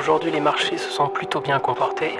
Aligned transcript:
Aujourd'hui, 0.00 0.30
les 0.30 0.40
marchés 0.40 0.78
se 0.78 0.88
sont 0.88 1.08
plutôt 1.08 1.42
bien 1.42 1.58
comportés. 1.58 2.18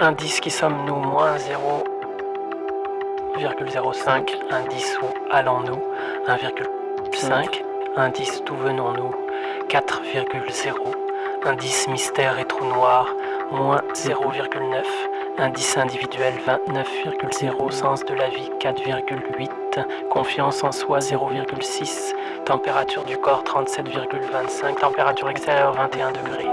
Indice 0.00 0.40
qui 0.40 0.50
sommes-nous 0.50 0.96
moins 0.96 1.36
0,05. 1.36 4.34
Indice 4.50 4.98
où 5.00 5.06
allons-nous? 5.30 5.80
1,5. 6.26 7.62
Indice 7.96 8.42
d'où 8.42 8.56
venons-nous? 8.56 9.14
4,0. 9.68 10.74
Indice 11.44 11.86
mystère 11.86 12.40
et 12.40 12.44
trou 12.44 12.64
noir 12.64 13.06
moins 13.52 13.80
0,9. 13.94 14.82
Indice 15.38 15.78
individuel 15.78 16.34
29,0. 16.44 17.70
Sens 17.70 18.04
de 18.04 18.14
la 18.14 18.28
vie 18.30 18.50
4,8. 18.58 19.61
Confiance 20.10 20.62
en 20.64 20.72
soi 20.72 20.98
0,6. 20.98 22.14
Température 22.44 23.04
du 23.04 23.16
corps 23.16 23.42
37,25. 23.44 24.78
Température 24.78 25.30
extérieure 25.30 25.72
21 25.72 26.12
degrés. 26.12 26.48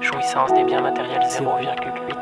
Jouissance 0.00 0.52
des 0.54 0.64
biens 0.64 0.80
matériels 0.80 1.22
0,8. 1.22 2.16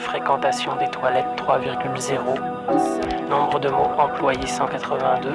Fréquentation 0.00 0.76
des 0.76 0.88
toilettes 0.88 1.26
3,0. 1.36 3.28
Nombre 3.28 3.60
de 3.60 3.68
mots 3.68 3.90
employés 3.98 4.46
182. 4.46 5.34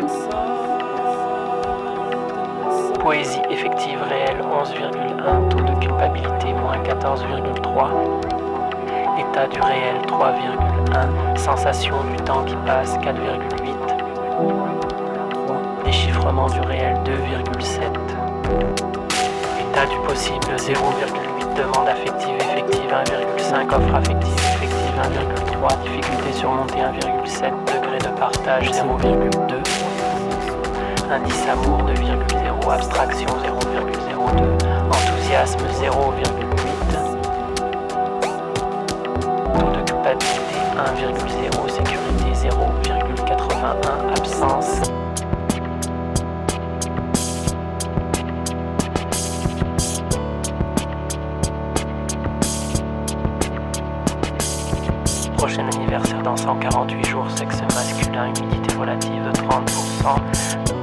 Poésie 3.00 3.42
effective 3.52 4.00
réelle 4.10 4.42
11,1. 4.42 5.50
Taux 5.50 5.62
de 5.62 5.80
culpabilité 5.80 6.54
moins 6.54 6.78
14,3. 6.82 8.33
État 9.18 9.48
du 9.48 9.60
réel 9.62 10.02
3,1. 10.08 11.38
Sensation 11.38 11.96
du 12.12 12.16
temps 12.24 12.44
qui 12.44 12.56
passe 12.66 12.98
4,8. 12.98 13.14
Déchiffrement 15.86 16.48
du 16.48 16.60
réel 16.62 16.98
2,7. 17.06 17.82
État 19.60 19.86
du 19.86 19.98
possible 20.08 20.56
0,8. 20.58 21.56
Demande 21.56 21.88
affective 21.88 22.36
effective 22.36 22.92
1,5. 22.92 23.76
Offre 23.76 23.96
affective 23.96 24.34
effective 24.56 24.96
1,3. 24.98 25.82
Difficulté 25.84 26.34
surmontée 26.34 26.80
1,7. 26.80 27.52
Degré 27.68 27.98
de 28.00 28.20
partage 28.20 28.72
0,2. 28.72 29.62
Indice 31.12 31.48
amour 31.48 31.80
2,0. 31.84 32.72
Abstraction 32.72 33.28
0,02. 33.28 34.44
Enthousiasme 34.90 35.68
0,8. 35.82 36.53
0,0 40.96 41.70
sécurité 41.70 42.48
0,81 42.50 44.10
absence. 44.16 44.82
Prochain 55.36 55.68
anniversaire 55.74 56.22
dans 56.22 56.38
148 56.38 57.08
jours, 57.08 57.26
sexe 57.32 57.62
masculin, 57.62 58.32
humidité 58.36 58.76
relative 58.76 59.32
30%. 59.34 60.83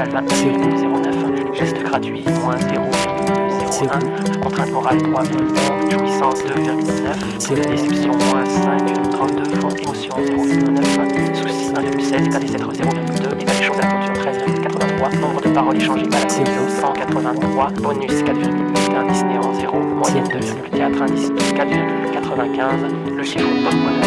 Sociale 0.00 0.24
29,09. 0.24 1.54
Geste 1.54 1.82
gratuit 1.82 2.24
moins 2.40 2.56
0,01. 2.56 4.40
Contrainte 4.40 4.72
morale 4.72 4.98
3,1. 4.98 5.90
Jouissance 5.90 6.42
2,9. 6.44 7.70
Déception 7.70 8.12
moins 8.12 8.46
5. 8.46 9.10
32 9.10 9.44
fois. 9.56 9.70
Émotion 9.78 10.14
0,9. 10.16 11.34
Soucis 11.34 11.72
1,16. 11.72 12.26
État 12.26 12.38
des 12.38 12.54
êtres 12.54 12.72
0,2. 12.72 13.42
État 13.42 13.54
des 13.54 13.64
choses 13.64 13.78
à 13.78 13.82
la 13.82 14.06
culture 14.06 14.32
13,83. 14.32 15.20
Nombre 15.20 15.40
de 15.42 15.48
paroles 15.48 15.76
échangées 15.76 16.08
par 16.08 16.20
la 16.20 16.28
183. 16.28 17.70
Bonus 17.82 18.12
4,8. 18.22 18.96
Indice 18.96 19.24
néant 19.24 19.54
0. 19.54 19.78
Moyenne 19.80 20.24
2,4. 20.24 21.02
Indice 21.02 21.30
4,95. 21.30 23.16
Le 23.16 23.22
chiffre 23.22 23.46
porte-bonheur 23.62 24.00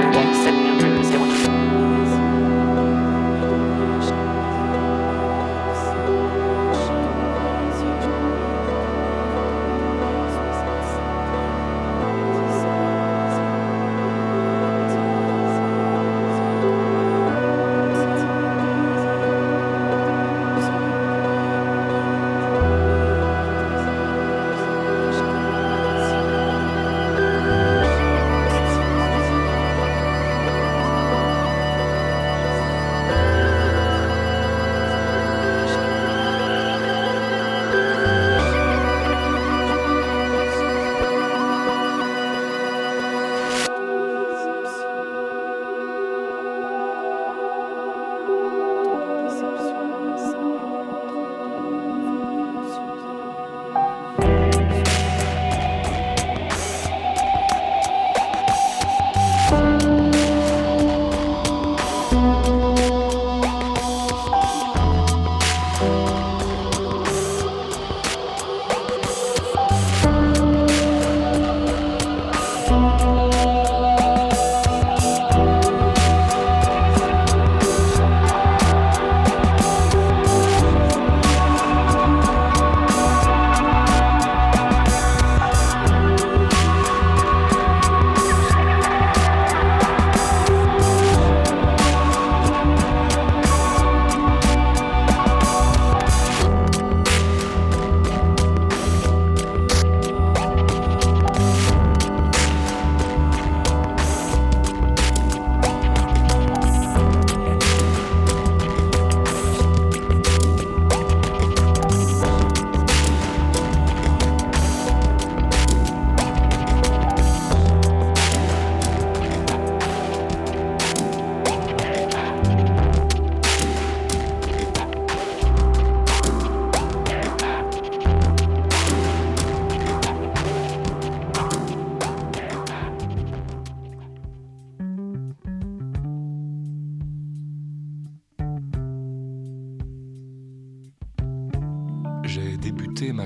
du 0.00 0.12
jour 0.12 0.22
7,02. 0.44 1.63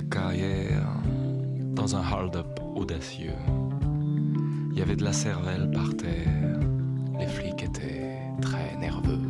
Carrière 0.03 0.87
dans 1.75 1.97
un 1.97 2.03
hold-up 2.03 2.61
audacieux. 2.75 3.35
Il 4.73 4.79
y 4.79 4.83
avait 4.83 4.97
de 4.97 5.05
la 5.05 5.13
cervelle 5.13 5.71
par 5.71 5.97
terre. 5.97 6.61
Les 7.19 7.27
flics 7.27 7.63
étaient 7.63 8.21
très 8.41 8.77
nerveux. 8.77 9.21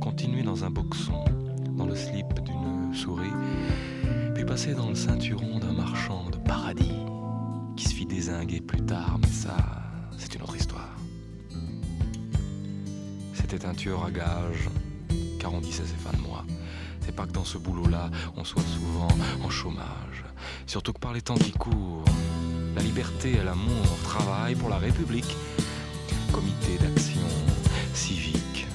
Continuer 0.00 0.42
dans 0.42 0.64
un 0.64 0.70
boxon, 0.70 1.24
dans 1.76 1.86
le 1.86 1.94
slip 1.94 2.26
d'une 2.44 2.94
souris, 2.94 3.32
puis 4.34 4.44
passer 4.44 4.74
dans 4.74 4.88
le 4.88 4.94
ceinturon 4.94 5.58
d'un 5.58 5.72
marchand 5.72 6.30
de 6.30 6.36
paradis 6.38 7.04
qui 7.76 7.84
se 7.88 7.94
fit 7.94 8.06
désinguer 8.06 8.60
plus 8.60 8.82
tard, 8.82 9.18
mais 9.20 9.28
ça, 9.28 9.56
c'est 10.18 10.34
une 10.34 10.42
autre 10.42 10.56
histoire. 10.56 10.96
C'était 13.34 13.64
un 13.66 13.74
tueur 13.74 14.04
à 14.04 14.10
gages, 14.10 14.68
car 15.38 15.52
on 15.52 15.60
disait 15.60 15.84
ses 15.84 15.96
fins 15.96 16.16
de 16.16 16.22
mois. 16.22 16.44
Que 17.26 17.32
dans 17.32 17.44
ce 17.44 17.58
boulot-là, 17.58 18.10
on 18.36 18.44
soit 18.44 18.62
souvent 18.62 19.08
en 19.44 19.50
chômage. 19.50 20.24
Surtout 20.66 20.94
que 20.94 21.00
par 21.00 21.12
les 21.12 21.20
temps 21.20 21.34
qui 21.34 21.52
courent, 21.52 22.04
la 22.74 22.82
liberté 22.82 23.32
et 23.32 23.44
l'amour 23.44 23.84
travaillent 24.04 24.54
pour 24.54 24.70
la 24.70 24.78
République. 24.78 25.36
Comité 26.32 26.78
d'action 26.80 27.28
civique. 27.92 28.66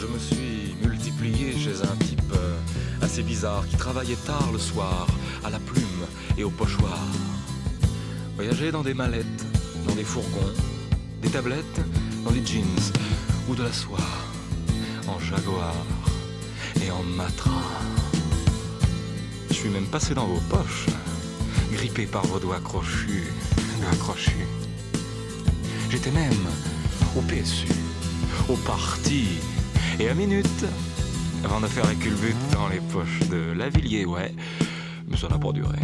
Je 0.00 0.06
me 0.06 0.18
suis 0.18 0.76
multiplié 0.80 1.58
chez 1.58 1.82
un 1.82 1.96
type 1.96 2.32
euh, 2.32 2.56
assez 3.02 3.22
bizarre 3.22 3.66
qui 3.66 3.76
travaillait 3.76 4.14
tard 4.24 4.50
le 4.52 4.60
soir, 4.60 5.08
à 5.44 5.50
la 5.50 5.58
plume 5.58 6.06
et 6.36 6.44
au 6.44 6.50
pochoir. 6.50 7.04
Voyager 8.36 8.70
dans 8.70 8.82
des 8.82 8.94
mallettes, 8.94 9.44
dans 9.88 9.94
des 9.94 10.04
fourgons, 10.04 10.54
des 11.20 11.30
tablettes, 11.30 11.80
dans 12.24 12.30
des 12.30 12.46
jeans 12.46 12.92
ou 13.48 13.56
de 13.56 13.64
la 13.64 13.72
soie, 13.72 13.98
en 15.08 15.18
jaguar 15.18 15.74
matra. 17.02 17.50
Je 19.48 19.54
suis 19.54 19.68
même 19.68 19.86
passé 19.86 20.14
dans 20.14 20.26
vos 20.26 20.40
poches, 20.48 20.86
grippé 21.72 22.06
par 22.06 22.24
vos 22.26 22.38
doigts 22.38 22.60
crochus, 22.60 23.32
accrochus. 23.92 24.46
J'étais 25.90 26.10
même 26.10 26.46
au 27.16 27.20
PSU, 27.22 27.68
au 28.48 28.56
parti, 28.56 29.26
et 29.98 30.08
à 30.08 30.14
minute, 30.14 30.64
avant 31.44 31.60
de 31.60 31.66
faire 31.66 31.86
la 31.86 31.94
culbute 31.94 32.36
dans 32.52 32.68
les 32.68 32.80
poches 32.80 33.28
de 33.30 33.52
Lavillier, 33.52 34.04
ouais, 34.04 34.34
mais 35.08 35.16
ça 35.16 35.28
n'a 35.28 35.38
pas 35.38 35.52
duré. 35.52 35.78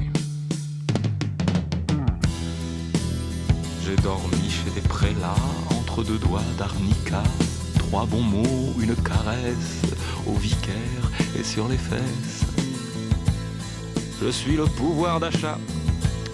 J'ai 3.84 3.96
dormi 3.96 4.50
chez 4.50 4.70
des 4.74 4.86
prélats, 4.86 5.34
entre 5.70 6.02
deux 6.02 6.18
doigts 6.18 6.42
d'arnica, 6.58 7.22
trois 7.78 8.06
bons 8.06 8.22
mots, 8.22 8.74
une 8.80 8.94
caresse, 8.96 9.93
au 10.26 10.34
vicaire 10.34 11.10
et 11.38 11.42
sur 11.44 11.68
les 11.68 11.78
fesses. 11.78 12.44
Je 14.22 14.28
suis 14.30 14.56
le 14.56 14.64
pouvoir 14.64 15.20
d'achat, 15.20 15.58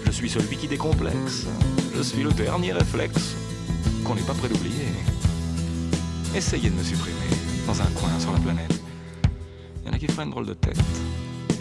je 0.05 0.11
suis 0.11 0.29
celui 0.29 0.57
qui 0.57 0.67
décomplexe, 0.67 1.47
je 1.95 2.01
suis 2.01 2.23
le 2.23 2.31
dernier 2.31 2.73
réflexe 2.73 3.35
qu'on 4.03 4.15
n'est 4.15 4.21
pas 4.21 4.33
prêt 4.33 4.49
d'oublier. 4.49 4.87
Essayez 6.35 6.69
de 6.69 6.75
me 6.75 6.83
supprimer 6.83 7.17
dans 7.67 7.81
un 7.81 7.91
coin 7.91 8.19
sur 8.19 8.31
la 8.31 8.39
planète. 8.39 8.81
Il 9.81 9.87
y 9.87 9.89
en 9.89 9.93
a 9.93 9.99
qui 9.99 10.07
font 10.07 10.23
une 10.23 10.31
drôle 10.31 10.45
de 10.47 10.53
tête. 10.53 10.79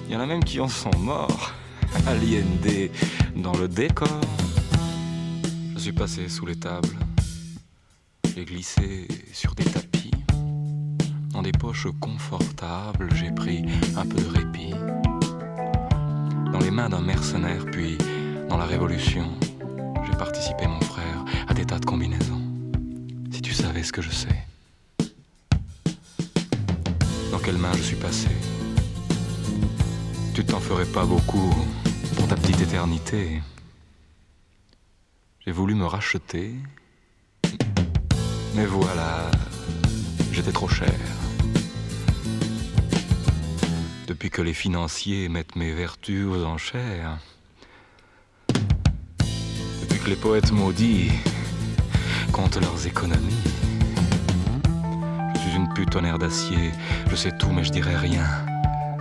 Il 0.07 0.13
y 0.13 0.17
en 0.17 0.21
a 0.21 0.27
même 0.27 0.45
qui 0.45 0.61
en 0.61 0.69
sont 0.69 0.97
morts 0.99 1.53
à 2.07 2.15
l'IND 2.15 2.91
dans 3.37 3.57
le 3.57 3.67
décor. 3.69 4.21
Je 5.75 5.81
suis 5.81 5.93
passé 5.93 6.29
sous 6.29 6.47
les 6.47 6.57
tables. 6.57 6.97
J'ai 8.37 8.45
glissé 8.45 9.09
sur 9.33 9.55
des 9.55 9.65
tapis. 9.65 9.90
Dans 11.41 11.45
des 11.45 11.53
poches 11.53 11.87
confortables, 12.01 13.09
j'ai 13.15 13.31
pris 13.31 13.65
un 13.97 14.05
peu 14.05 14.21
de 14.21 14.29
répit. 14.29 14.75
Dans 16.53 16.59
les 16.59 16.71
mains 16.71 16.91
d'un 16.91 17.01
mercenaire, 17.01 17.65
puis 17.65 17.97
dans 18.51 18.59
la 18.59 18.67
révolution, 18.67 19.27
j'ai 20.05 20.19
participé, 20.19 20.67
mon 20.67 20.83
frère, 20.83 21.25
à 21.49 21.55
des 21.55 21.65
tas 21.65 21.79
de 21.79 21.87
combinaisons. 21.87 22.43
Si 23.33 23.41
tu 23.41 23.55
savais 23.55 23.83
ce 23.83 23.91
que 23.91 24.03
je 24.03 24.11
sais. 24.11 24.45
Dans 27.31 27.39
quelles 27.39 27.57
mains 27.57 27.73
je 27.73 27.85
suis 27.85 27.97
passé 27.97 28.29
Tu 30.35 30.45
t'en 30.45 30.61
ferais 30.61 30.85
pas 30.85 31.07
beaucoup 31.07 31.55
pour 32.17 32.29
ta 32.29 32.37
petite 32.37 32.61
éternité. 32.61 33.41
J'ai 35.47 35.53
voulu 35.53 35.75
me 35.75 35.87
racheter, 35.87 36.55
mais 38.55 38.67
voilà, 38.67 39.31
j'étais 40.33 40.53
trop 40.53 40.69
cher. 40.69 40.93
Depuis 44.21 44.37
que 44.37 44.43
les 44.43 44.53
financiers 44.53 45.31
mettent 45.31 45.57
mes 45.57 45.73
vertus 45.73 46.27
aux 46.27 46.45
enchères, 46.45 47.17
depuis 49.81 49.99
que 49.99 50.11
les 50.11 50.17
poètes 50.17 50.53
maudits 50.53 51.11
comptent 52.31 52.61
leurs 52.61 52.87
économies. 52.87 53.43
Je 55.35 55.41
suis 55.41 55.57
une 55.57 56.05
air 56.05 56.19
d'acier, 56.19 56.73
je 57.09 57.17
sais 57.17 57.33
tout 57.39 57.49
mais 57.49 57.65
je 57.65 57.71
dirai 57.71 57.97
rien. 57.97 58.27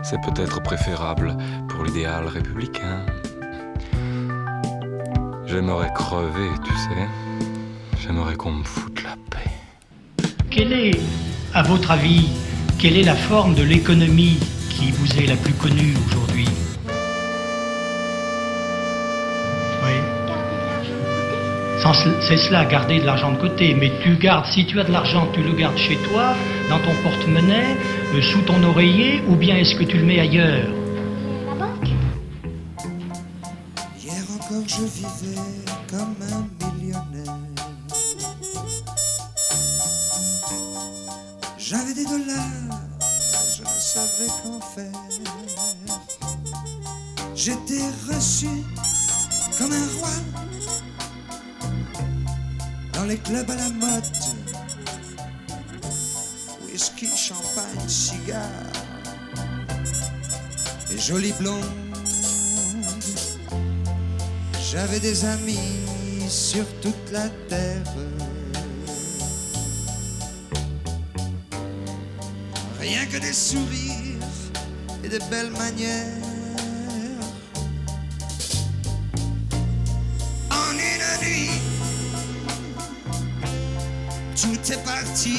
C'est 0.04 0.22
peut-être 0.22 0.64
préférable 0.64 1.36
pour 1.68 1.84
l'idéal 1.84 2.26
républicain. 2.28 3.06
J'aimerais 5.48 5.92
crever, 5.94 6.50
tu 6.64 6.72
sais. 6.72 7.10
J'aimerais 8.02 8.36
qu'on 8.36 8.54
me 8.54 8.64
foute 8.64 9.04
la 9.04 9.18
paix. 9.30 9.52
Quelle 10.50 10.72
est, 10.72 11.02
à 11.54 11.62
votre 11.64 11.92
avis, 11.92 12.30
quelle 12.80 12.98
est 12.98 13.04
la 13.04 13.16
forme 13.16 13.56
de 13.56 13.64
l'économie 13.64 14.40
qui 14.70 14.92
vous 14.92 15.22
est 15.22 15.28
la 15.28 15.36
plus 15.36 15.54
connue 15.54 15.94
aujourd'hui 16.08 16.48
Oui. 19.84 19.92
C'est 22.22 22.38
cela, 22.38 22.66
garder 22.66 23.00
de 23.00 23.06
l'argent 23.06 23.34
de 23.34 23.38
côté. 23.38 23.76
Mais 23.78 23.92
tu 24.02 24.16
gardes, 24.16 24.46
si 24.52 24.66
tu 24.66 24.80
as 24.80 24.86
de 24.86 24.92
l'argent, 24.94 25.28
tu 25.34 25.42
le 25.42 25.52
gardes 25.54 25.78
chez 25.78 25.98
toi, 26.10 26.36
dans 26.70 26.80
ton 26.80 26.94
porte-monnaie, 27.04 27.76
euh, 28.16 28.22
sous 28.22 28.42
ton 28.42 28.64
oreiller, 28.64 29.24
ou 29.28 29.36
bien 29.36 29.58
est-ce 29.58 29.76
que 29.76 29.84
tu 29.84 29.98
le 29.98 30.06
mets 30.06 30.20
ailleurs 30.20 30.70
La 31.48 31.56
banque 31.56 31.90
Hier 34.02 34.24
encore 34.36 34.64
je 34.68 34.84
vivais 34.84 35.42
comme 35.90 36.16
un 36.32 36.78
millionnaire. 36.78 37.34
J'avais 41.72 41.94
des 41.94 42.06
dollars, 42.06 42.69
qu'en. 44.28 44.60
J'étais 47.36 47.88
reçu 48.12 48.50
comme 49.58 49.72
un 49.72 49.88
roi 49.98 50.10
dans 52.94 53.06
les 53.06 53.18
clubs 53.18 53.50
à 53.50 53.56
la 53.56 53.70
mode. 53.70 54.04
Whisky, 56.66 57.08
champagne, 57.16 57.88
cigare 57.88 58.44
et 60.92 60.98
jolies 60.98 61.34
blondes. 61.40 61.64
J'avais 64.72 65.00
des 65.00 65.24
amis 65.24 66.28
sur 66.28 66.66
toute 66.82 67.12
la 67.12 67.30
terre. 67.48 67.84
Rien 72.80 73.06
que 73.06 73.18
des 73.18 73.34
sourires 73.34 73.99
de 75.10 75.18
belles 75.30 75.52
manières. 75.52 76.06
En 80.52 80.74
une 80.74 81.08
nuit, 81.24 81.50
tout 84.36 84.72
est 84.72 84.84
parti 84.86 85.38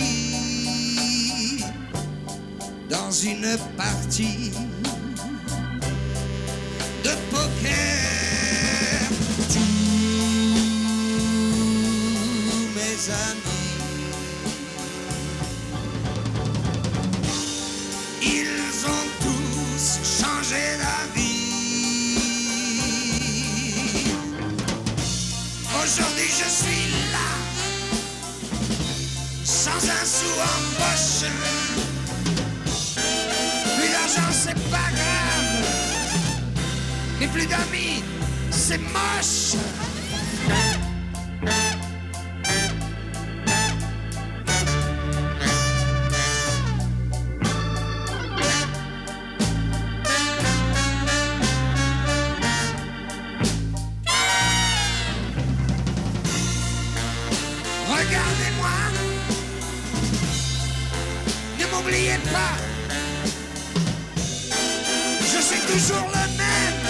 dans 2.89 3.11
une 3.13 3.57
partie 3.77 4.51
n'oubliez 61.81 62.19
pas, 62.33 62.57
je 65.21 65.41
suis 65.41 65.61
toujours 65.61 66.09
le 66.09 66.25
même. 66.37 66.81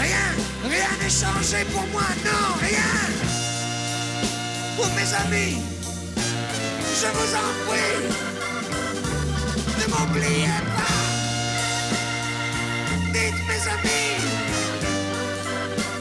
Rien, 0.00 0.28
rien 0.64 0.90
n'est 1.00 1.10
changé 1.10 1.64
pour 1.72 1.86
moi, 1.92 2.08
non, 2.24 2.54
rien. 2.60 2.92
Pour 4.76 4.88
mes 4.94 5.14
amis, 5.24 5.58
je 7.00 7.06
vous 7.16 7.34
en 7.44 7.50
prie, 7.66 7.96
ne 9.78 9.86
m'oubliez 9.92 10.60
pas. 10.76 10.96
Dites 13.12 13.40
mes 13.48 13.62
amis, 13.74 14.14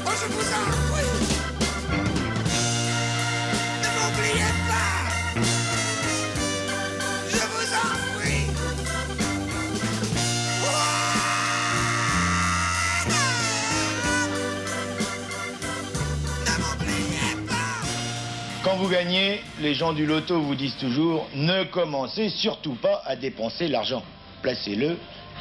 oh 0.06 0.12
je 0.22 0.28
vous 0.34 0.50
en 0.54 0.94
prie. 0.94 0.95
Quand 18.76 18.82
vous 18.82 18.90
gagnez, 18.90 19.40
les 19.62 19.74
gens 19.74 19.94
du 19.94 20.06
loto 20.06 20.42
vous 20.42 20.54
disent 20.54 20.76
toujours 20.76 21.30
ne 21.34 21.64
commencez 21.64 22.28
surtout 22.28 22.74
pas 22.74 23.02
à 23.06 23.16
dépenser 23.16 23.70
l'argent. 23.70 24.04
Placez-le 24.42 24.98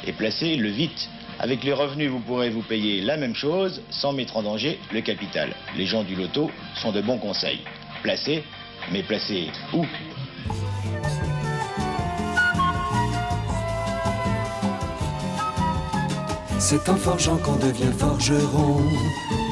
et 0.07 0.13
placez-le 0.13 0.69
vite. 0.69 1.09
Avec 1.39 1.65
les 1.65 1.73
revenus, 1.73 2.09
vous 2.09 2.21
pourrez 2.21 2.49
vous 2.49 2.61
payer 2.61 3.01
la 3.01 3.17
même 3.17 3.35
chose 3.35 3.81
sans 3.89 4.13
mettre 4.13 4.37
en 4.37 4.43
danger 4.43 4.79
le 4.93 5.01
capital. 5.01 5.53
Les 5.75 5.85
gens 5.85 6.03
du 6.03 6.15
loto 6.15 6.49
sont 6.75 6.93
de 6.93 7.01
bons 7.01 7.17
conseils. 7.17 7.59
Placez, 8.03 8.41
mais 8.93 9.03
placez 9.03 9.49
où? 9.73 9.85
C'est 16.57 16.87
en 16.87 16.95
forgeant 16.95 17.37
qu'on 17.39 17.57
devient 17.57 17.91
forgeron. 17.97 18.81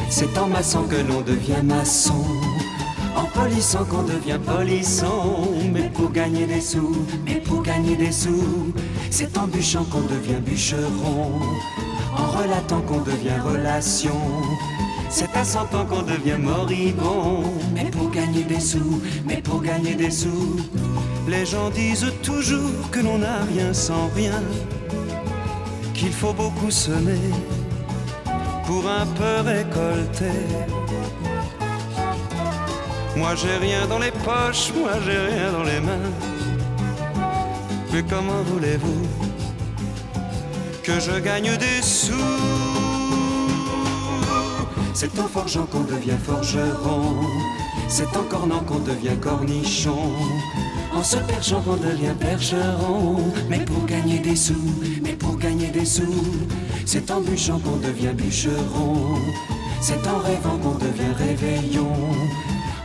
C'est 0.10 0.38
en 0.38 0.48
maçon 0.48 0.88
que 0.88 0.96
l'on 0.96 1.20
devient 1.20 1.62
maçon. 1.62 2.24
En 3.16 3.26
polissant 3.26 3.86
qu'on 3.86 4.04
devient 4.04 4.40
polisson. 4.46 5.50
Mais 5.72 5.90
pour 5.90 6.12
gagner 6.12 6.46
des 6.46 6.62
sous, 6.62 7.06
mais 7.26 7.36
pour 7.36 7.62
gagner 7.62 7.96
des 7.96 8.12
sous. 8.12 8.74
C'est 9.10 9.38
en 9.38 9.48
bûchant 9.48 9.86
qu'on 9.86 10.02
devient 10.02 10.42
bûcheron. 10.44 11.40
En 12.18 12.28
relatant 12.28 12.82
qu'on 12.82 13.02
devient 13.02 13.40
relation. 13.44 14.20
C'est 15.10 15.36
à 15.36 15.44
cent 15.44 15.74
ans 15.76 15.86
qu'on 15.86 16.02
devient 16.02 16.40
moribond. 16.40 17.44
Mais 17.74 17.92
pour 17.92 18.10
gagner 18.10 18.44
des 18.44 18.60
sous, 18.60 19.02
mais 19.26 19.42
pour 19.42 19.62
gagner 19.62 19.96
des 19.96 20.12
sous. 20.12 20.58
Les 21.28 21.46
gens 21.46 21.70
disent 21.70 22.12
toujours 22.22 22.90
que 22.92 23.00
l'on 23.00 23.20
n'a 23.20 23.44
rien 23.44 23.74
sans 23.74 24.10
rien 24.16 24.42
qu'il 25.94 26.12
faut 26.12 26.34
beaucoup 26.34 26.70
semer 26.70 27.32
pour 28.66 28.84
un 28.90 29.06
peu 29.06 29.42
récolter. 29.50 30.83
Moi 33.16 33.36
j'ai 33.36 33.58
rien 33.58 33.86
dans 33.88 34.00
les 34.00 34.12
poches, 34.12 34.72
moi 34.76 34.94
j'ai 35.06 35.18
rien 35.18 35.52
dans 35.52 35.64
les 35.64 35.80
mains. 35.80 36.12
Mais 37.92 38.04
comment 38.10 38.42
voulez-vous 38.48 39.08
que 40.84 41.00
je 41.00 41.20
gagne 41.20 41.56
des 41.58 41.82
sous? 41.82 42.14
C'est 44.96 45.20
en 45.20 45.28
forgeant 45.28 45.66
qu'on 45.66 45.82
devient 45.82 46.18
forgeron, 46.24 47.16
c'est 47.88 48.16
en 48.18 48.24
cornant 48.24 48.62
qu'on 48.62 48.80
devient 48.80 49.18
cornichon. 49.22 50.12
En 50.96 51.04
se 51.04 51.18
perchant 51.18 51.62
qu'on 51.62 51.76
devient 51.76 52.14
percheron. 52.20 53.18
Mais 53.50 53.60
pour 53.60 53.86
gagner 53.86 54.20
des 54.20 54.36
sous, 54.36 54.54
mais 55.02 55.14
pour 55.14 55.38
gagner 55.38 55.68
des 55.68 55.86
sous 55.86 56.24
C'est 56.86 57.10
en 57.10 57.20
bûchant 57.22 57.60
qu'on 57.60 57.78
devient 57.78 58.14
bûcheron. 58.14 59.18
C'est 59.82 60.08
en 60.08 60.20
rêvant 60.20 60.58
qu'on 60.62 60.76
devient 60.76 61.14
réveillon 61.18 61.92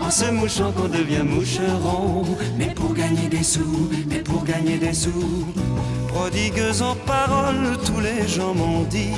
En 0.09 0.11
se 0.11 0.31
mouchant 0.31 0.73
qu'on 0.73 0.89
devient 0.89 1.23
moucheron 1.23 2.25
Mais 2.57 2.69
pour 2.69 2.95
gagner 2.95 3.29
des 3.29 3.43
sous, 3.43 3.91
mais 4.09 4.21
pour 4.21 4.43
gagner 4.43 4.79
des 4.79 4.95
sous. 4.95 5.47
Prodigues 6.09 6.81
en 6.81 6.95
paroles, 6.95 7.77
tous 7.85 8.01
les 8.01 8.27
gens 8.27 8.55
m'ont 8.55 8.85
dit 8.85 9.13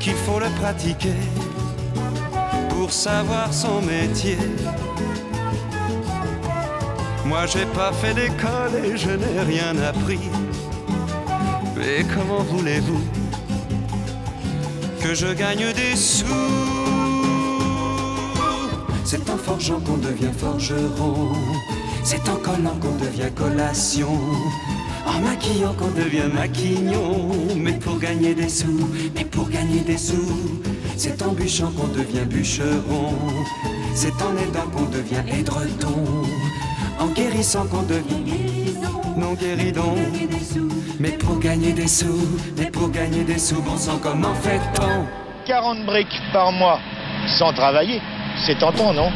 Qu'il 0.00 0.14
faut 0.14 0.38
le 0.38 0.48
pratiquer 0.58 1.20
Pour 2.70 2.90
savoir 2.90 3.52
son 3.52 3.82
métier. 3.82 4.38
Moi 7.26 7.44
j'ai 7.44 7.66
pas 7.66 7.92
fait 7.92 8.14
d'école 8.14 8.74
et 8.82 8.96
je 8.96 9.10
n'ai 9.10 9.40
rien 9.46 9.76
appris. 9.82 10.30
Mais 11.76 12.06
comment 12.14 12.42
voulez-vous 12.42 13.02
que 15.02 15.12
je 15.12 15.30
gagne 15.34 15.74
des 15.74 15.94
sous? 15.94 16.65
C'est 19.08 19.30
en 19.30 19.36
forgeant 19.36 19.78
qu'on 19.78 19.98
devient 19.98 20.32
forgeron. 20.36 21.32
C'est 22.02 22.28
en 22.28 22.34
collant 22.34 22.76
qu'on 22.80 22.96
devient 22.96 23.30
collation. 23.36 24.18
En 25.06 25.20
maquillant 25.20 25.74
qu'on 25.74 25.92
devient 25.92 26.28
maquignon. 26.34 27.28
Mais 27.56 27.74
pour 27.74 28.00
gagner 28.00 28.34
des 28.34 28.48
sous, 28.48 28.90
mais 29.14 29.24
pour 29.24 29.48
gagner 29.48 29.82
des 29.82 29.96
sous, 29.96 30.60
c'est 30.96 31.22
en 31.22 31.30
bûchant 31.30 31.70
qu'on 31.70 31.86
devient 31.86 32.26
bûcheron. 32.28 33.14
C'est 33.94 34.20
en 34.20 34.36
aidant 34.38 34.68
qu'on 34.74 34.86
devient 34.86 35.22
édredon. 35.38 36.24
En 36.98 37.06
guérissant 37.06 37.64
qu'on 37.66 37.82
devient 37.82 38.24
non 39.16 39.34
guéridon. 39.34 39.94
Mais 40.98 41.12
pour 41.12 41.38
gagner 41.38 41.72
des 41.72 41.86
sous, 41.86 42.26
mais 42.56 42.72
pour 42.72 42.90
gagner 42.90 43.22
des 43.22 43.38
sous, 43.38 43.62
bon 43.62 43.76
sang, 43.76 44.00
comment 44.02 44.34
fait-on? 44.34 45.06
40 45.46 45.86
briques 45.86 46.08
par 46.32 46.50
mois 46.50 46.80
sans 47.38 47.52
travailler, 47.52 48.00
c'est 48.38 48.58
tentant, 48.58 48.92
non 48.92 49.10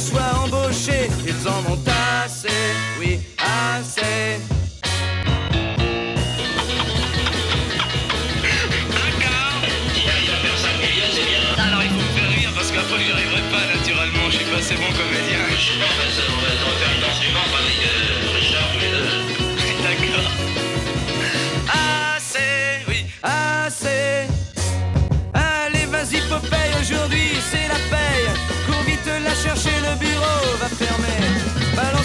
six 0.00 0.12
mois 0.12 0.20
que 0.20 0.26
tu 0.26 0.42
sois 0.42 0.44
embauché, 0.44 1.10
ils 1.26 1.48
en 1.48 1.72
ont 1.72 1.78
assez, 2.24 2.48
oui, 2.98 3.20
assez. 3.38 4.59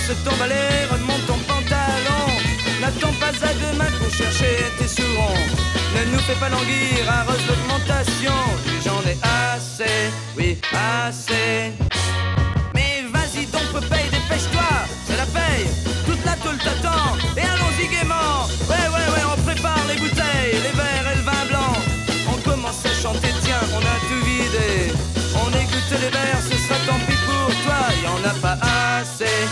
Ton 0.06 0.36
balai, 0.38 0.86
remonte 0.92 1.26
ton 1.26 1.38
pantalon. 1.48 2.26
N'attends 2.80 3.14
pas 3.20 3.34
à 3.44 3.54
demain 3.54 3.90
pour 4.00 4.14
chercher 4.14 4.72
tes 4.78 4.88
sourons. 4.88 5.34
Ne 5.96 6.12
nous 6.12 6.20
fais 6.20 6.36
pas 6.36 6.50
languir, 6.50 7.10
arrose 7.10 7.42
l'augmentation. 7.48 8.38
J'en 8.84 9.02
ai 9.02 9.18
assez, 9.24 10.12
oui, 10.38 10.60
assez. 10.72 11.74
Mais 12.76 13.04
vas-y 13.12 13.48
donc, 13.48 13.66
Popeye, 13.74 14.10
dépêche-toi, 14.12 14.70
c'est 15.08 15.18
la 15.18 15.26
paye. 15.26 15.66
Toute 16.06 16.24
la 16.24 16.34
tôle 16.34 16.58
t'attend, 16.60 17.18
et 17.36 17.42
allons-y 17.42 17.88
gaiement. 17.88 18.46
Ouais, 18.70 18.88
ouais, 18.94 19.08
ouais, 19.12 19.26
on 19.34 19.42
prépare 19.42 19.86
les 19.88 19.96
bouteilles, 19.96 20.54
les 20.54 20.76
verres 20.78 21.12
et 21.14 21.18
le 21.18 21.24
vin 21.24 21.46
blanc. 21.50 21.74
On 22.30 22.38
commence 22.48 22.86
à 22.86 22.94
chanter, 23.02 23.34
tiens, 23.44 23.66
on 23.74 23.80
a 23.80 23.98
tout 24.08 24.24
vidé. 24.24 24.94
On 25.36 25.50
écoute 25.50 25.90
les 25.92 26.10
vers, 26.10 26.42
ce 26.44 26.58
sera 26.58 26.78
tant 26.86 27.00
pis 27.08 27.18
pour 27.26 27.50
toi. 27.64 27.80
Y 28.04 28.08
en 28.08 28.30
a 28.30 28.34
pas 28.40 28.58
assez. 29.00 29.50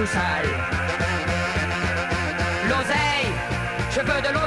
Tout 0.00 0.06
seul. 0.06 0.46
L'oseille, 2.70 3.32
je 3.90 4.00
veux 4.00 4.22
de 4.22 4.32
l'oseille 4.32 4.39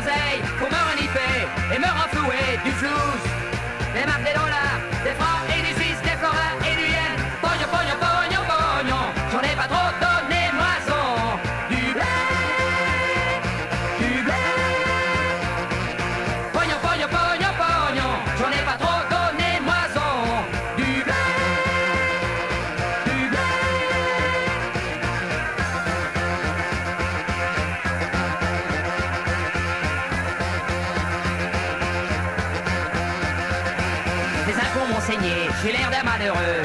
j'ai 35.64 35.72
l'air 35.72 35.90
d'un 35.90 36.04
malheureux. 36.04 36.62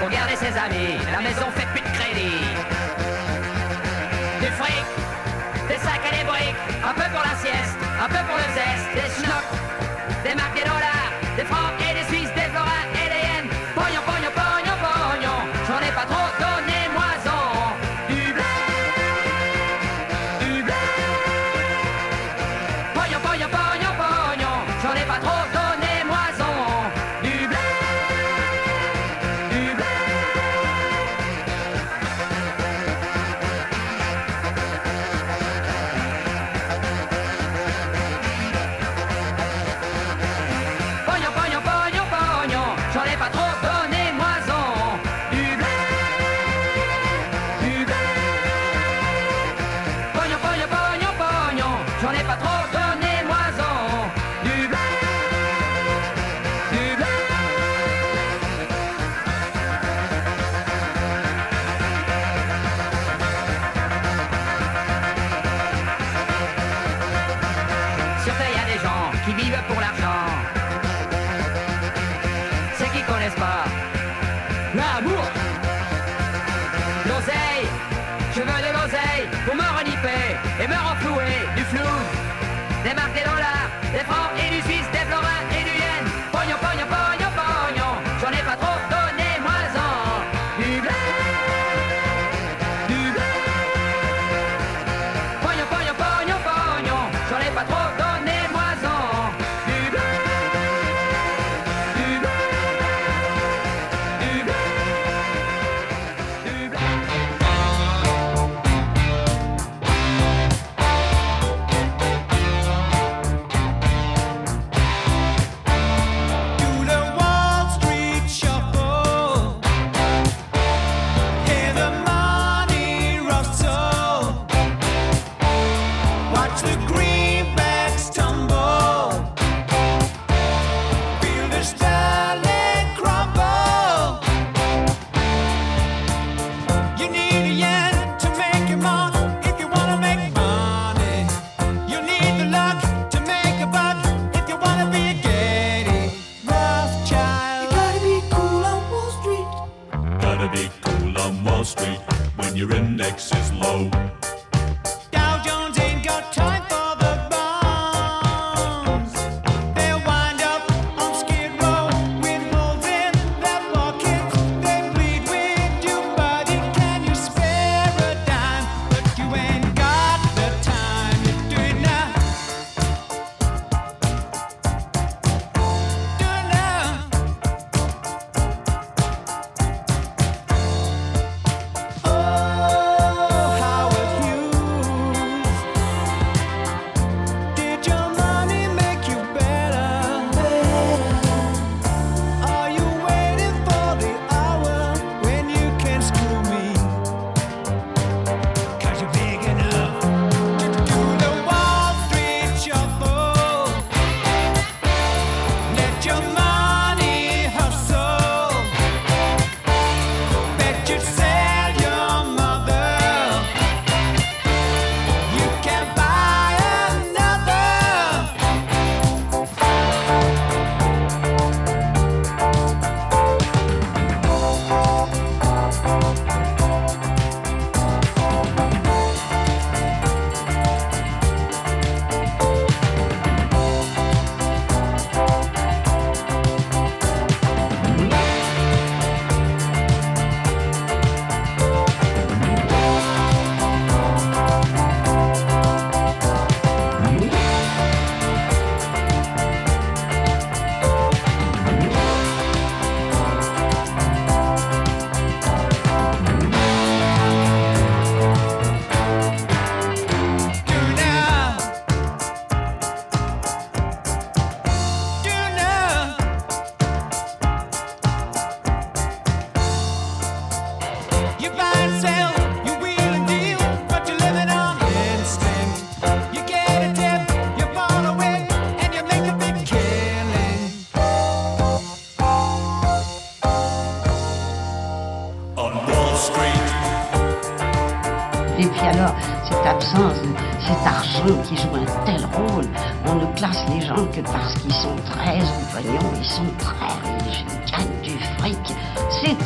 Pour 0.00 0.08
garder 0.08 0.34
ses 0.34 0.56
amis, 0.58 0.98
la 1.12 1.20
maison 1.20 1.46
fait 1.54 1.66
plus 1.66 1.80
de 1.80 1.96
crédit. 1.96 2.44
Du 4.40 4.46
fric, 4.58 4.86
des 5.68 5.76
sacs 5.76 6.06
et 6.10 6.16
des 6.16 6.24
briques, 6.24 6.56
un 6.84 6.94
peu 6.94 7.08
pour 7.14 7.22
la 7.22 7.36
sieste, 7.36 7.76
un 8.02 8.08
peu 8.08 8.22
pour 8.26 8.36
le 8.36 8.48
zeste, 8.58 8.88
des 8.94 9.22
schnocks, 9.22 9.54
des 10.24 10.34
marques 10.34 10.58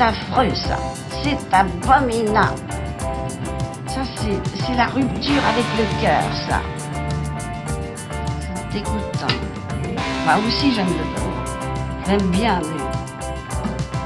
affreux 0.03 0.55
ça, 0.55 0.77
c'est 1.23 1.39
abominable. 1.53 2.61
Ça, 3.87 4.01
c'est 4.15 4.75
la 4.75 4.87
rupture 4.87 5.43
avec 5.53 5.67
le 5.79 5.85
cœur, 6.03 6.23
ça. 6.49 6.61
C'est 8.41 8.73
dégoûtant. 8.73 9.35
Moi 10.25 10.35
aussi, 10.47 10.73
j'aime 10.75 10.87
le 10.87 11.05
bon. 11.15 11.31
J'aime 12.07 12.29
bien, 12.31 12.61
mais 12.63 12.83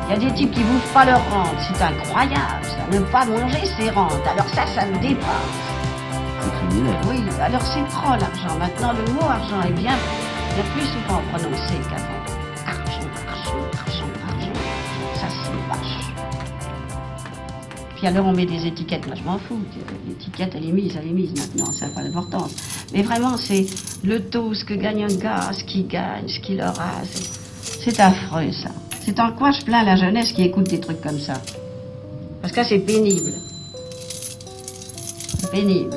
il 0.08 0.12
y 0.12 0.14
a 0.14 0.18
des 0.28 0.34
types 0.34 0.52
qui 0.52 0.62
bouffent 0.62 0.92
pas 0.92 1.04
leur 1.04 1.22
rente, 1.30 1.56
c'est 1.60 1.82
incroyable, 1.82 2.62
ça. 2.62 2.96
Ne 2.96 3.00
pas 3.00 3.24
manger 3.24 3.64
ses 3.64 3.90
rentes, 3.90 4.26
alors 4.30 4.48
ça, 4.54 4.66
ça 4.66 4.86
me 4.86 4.98
dépasse. 4.98 5.66
Oui, 7.08 7.22
alors 7.40 7.62
c'est 7.62 7.86
trop 7.88 8.10
l'argent. 8.10 8.58
Maintenant, 8.58 8.92
le 8.92 9.12
mot 9.12 9.28
argent 9.28 9.62
est 9.66 9.72
bien, 9.72 9.96
bien 10.54 10.64
plus 10.74 10.86
souvent 10.86 11.20
prononcé 11.32 11.74
qu'avant. 11.88 12.25
Alors, 18.06 18.26
on 18.26 18.32
met 18.32 18.46
des 18.46 18.64
étiquettes. 18.66 19.04
Moi, 19.06 19.16
je 19.16 19.24
m'en 19.24 19.36
fous. 19.38 19.58
L'étiquette, 20.08 20.52
elle 20.54 20.68
est 20.68 20.72
mise, 20.72 20.96
elle 20.96 21.08
est 21.08 21.12
mise 21.12 21.32
maintenant. 21.34 21.72
Ça 21.72 21.86
n'a 21.86 21.92
pas 21.92 22.02
d'importance. 22.04 22.52
Mais 22.94 23.02
vraiment, 23.02 23.36
c'est 23.36 23.66
le 24.04 24.20
taux, 24.20 24.54
ce 24.54 24.64
que 24.64 24.74
gagne 24.74 25.02
un 25.04 25.14
gars, 25.16 25.50
ce 25.52 25.64
qu'il 25.64 25.88
gagne, 25.88 26.28
ce 26.28 26.38
qu'il 26.38 26.60
aura. 26.60 26.92
c'est- 27.12 27.40
C'est 27.90 28.00
affreux, 28.00 28.52
ça. 28.52 28.70
C'est 29.04 29.18
en 29.20 29.32
quoi 29.32 29.50
je 29.50 29.62
plains 29.64 29.82
la 29.84 29.96
jeunesse 29.96 30.32
qui 30.32 30.42
écoute 30.42 30.68
des 30.68 30.78
trucs 30.80 31.00
comme 31.00 31.18
ça. 31.18 31.34
Parce 32.40 32.52
que 32.52 32.60
là, 32.60 32.64
c'est 32.68 32.78
pénible. 32.78 33.32
C'est 35.38 35.50
pénible. 35.50 35.96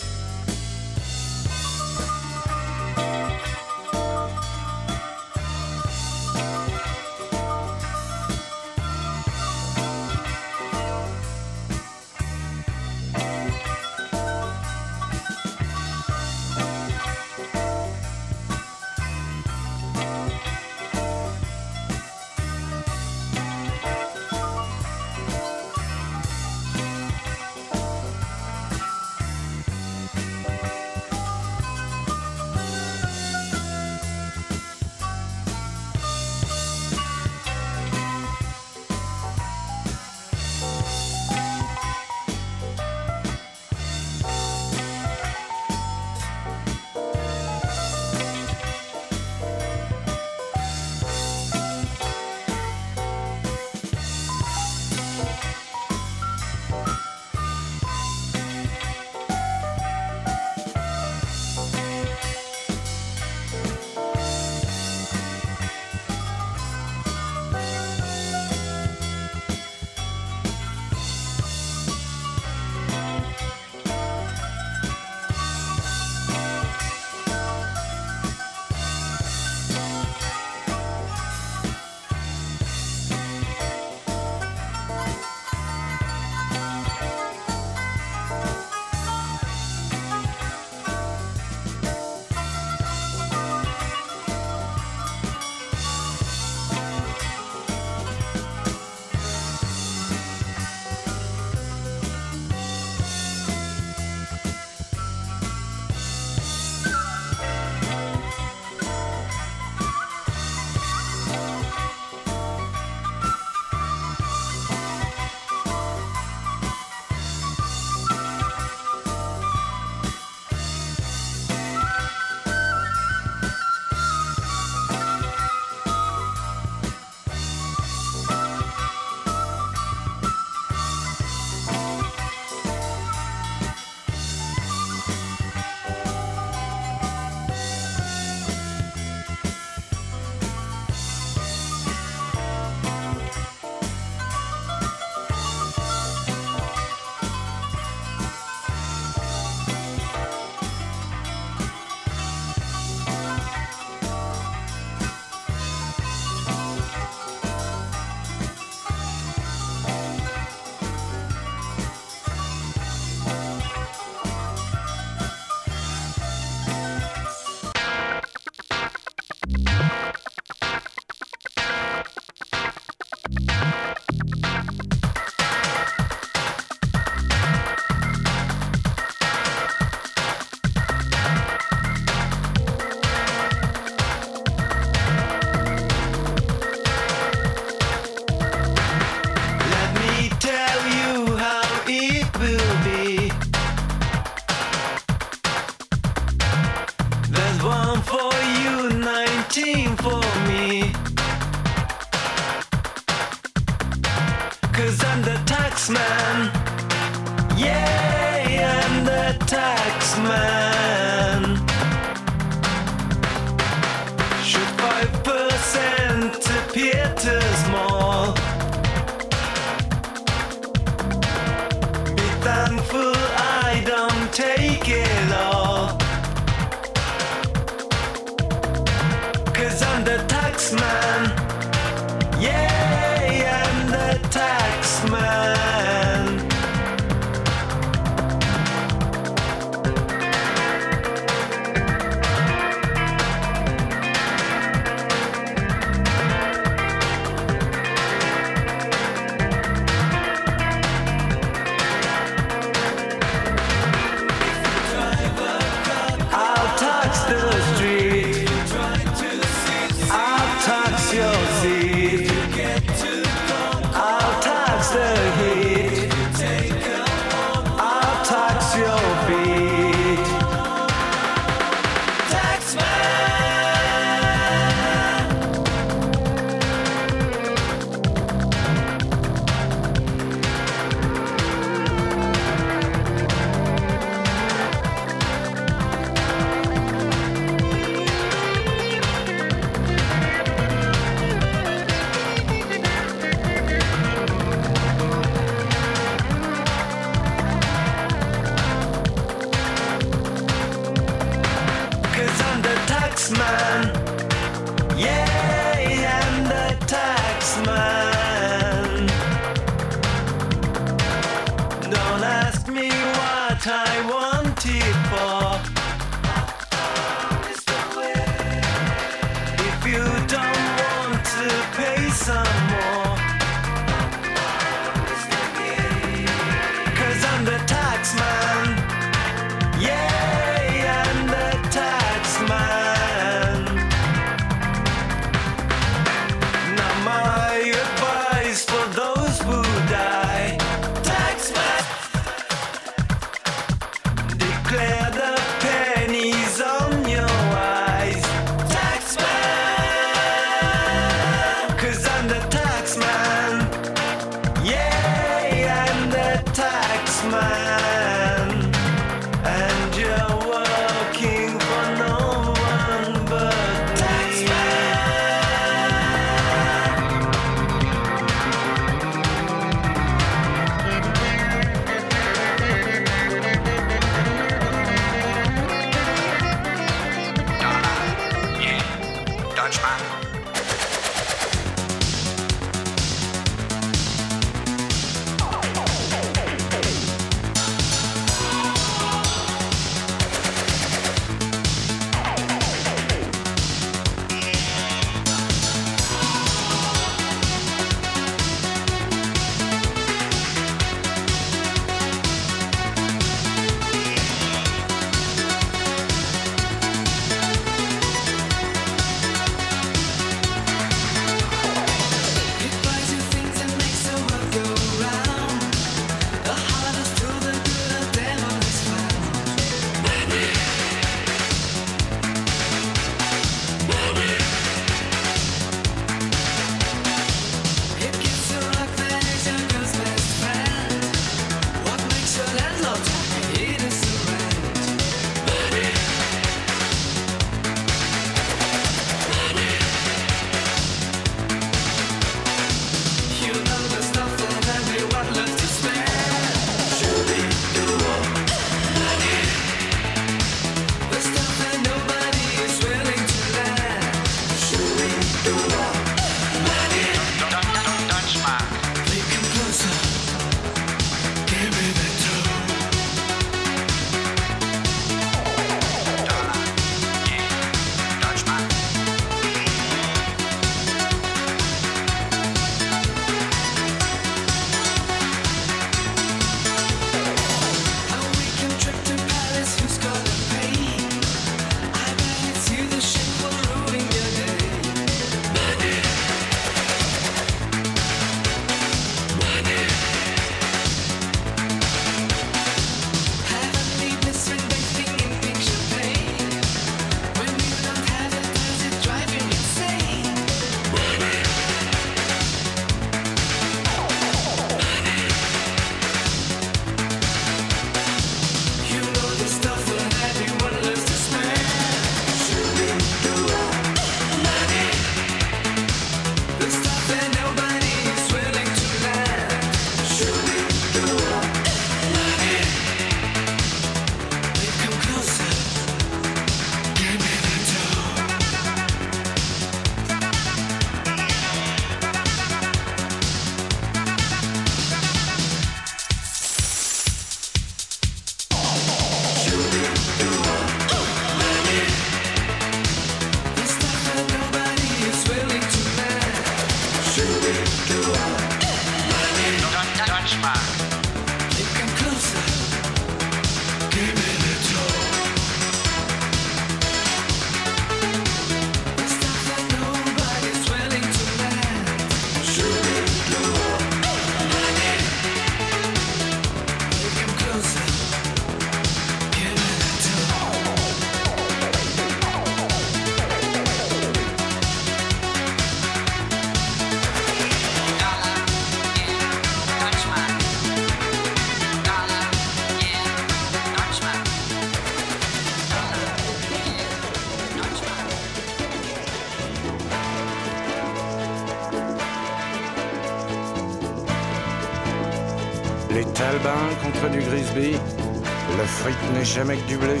N'est 599.18 599.24
jamais 599.24 599.56
que 599.56 599.66
du 599.66 599.76
blé. 599.76 600.00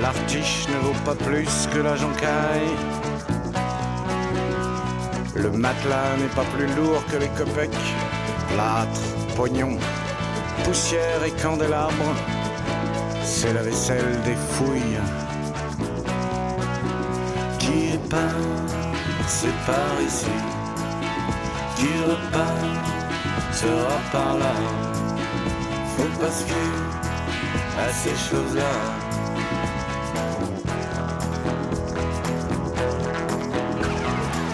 L'artiche 0.00 0.66
ne 0.68 0.78
vaut 0.86 1.00
pas 1.04 1.14
plus 1.14 1.68
que 1.72 1.78
la 1.78 1.96
joncaille. 1.96 2.76
Le 5.34 5.50
matelas 5.50 6.16
n'est 6.18 6.34
pas 6.36 6.44
plus 6.54 6.68
lourd 6.76 7.02
que 7.10 7.16
les 7.16 7.28
copecs. 7.38 7.88
Plâtre, 8.50 9.00
pognon, 9.36 9.76
poussière 10.62 11.24
et 11.24 11.32
candélabre, 11.42 12.10
c'est 13.24 13.52
la 13.52 13.62
vaisselle 13.62 14.20
des 14.24 14.36
fouilles. 14.52 15.00
Qui 17.58 17.98
c'est 19.26 19.56
par 19.66 19.94
ici. 20.06 20.36
Qui 21.76 21.90
repart, 22.08 22.84
sera 23.52 23.98
par 24.12 24.38
là. 24.38 24.54
Faut 25.96 26.20
pas 26.20 26.30
se 26.30 26.44
fier 26.44 27.11
à 27.78 27.92
ces 27.92 28.10
choses-là. 28.10 28.72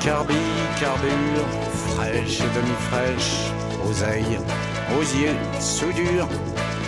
Carbi, 0.00 0.34
carbure, 0.80 1.48
fraîche 1.94 2.40
et 2.40 2.50
demi-fraîche, 2.56 3.52
oseille, 3.88 4.38
osier, 4.98 5.32
soudure, 5.60 6.28